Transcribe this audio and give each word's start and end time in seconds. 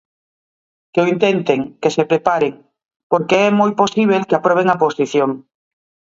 "Que 0.93 0.99
o 1.03 1.09
intenten, 1.13 1.59
que 1.81 1.89
se 1.95 2.03
preparen, 2.11 2.53
porque 3.11 3.35
é 3.47 3.49
moi 3.59 3.71
posíbel 3.81 4.21
que 4.27 4.37
aproben 4.37 4.67
a 4.69 4.77
oposición". 4.77 5.29